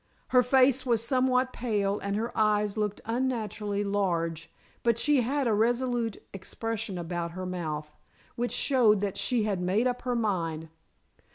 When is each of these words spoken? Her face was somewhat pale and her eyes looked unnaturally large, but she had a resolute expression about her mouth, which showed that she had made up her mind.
Her 0.29 0.41
face 0.41 0.83
was 0.83 1.05
somewhat 1.05 1.53
pale 1.53 1.99
and 1.99 2.15
her 2.15 2.35
eyes 2.35 2.75
looked 2.75 3.01
unnaturally 3.05 3.83
large, 3.83 4.51
but 4.81 4.97
she 4.97 5.21
had 5.21 5.45
a 5.47 5.53
resolute 5.53 6.17
expression 6.33 6.97
about 6.97 7.33
her 7.33 7.45
mouth, 7.45 7.91
which 8.35 8.51
showed 8.51 9.01
that 9.01 9.15
she 9.15 9.43
had 9.43 9.61
made 9.61 9.85
up 9.85 10.01
her 10.01 10.15
mind. 10.15 10.69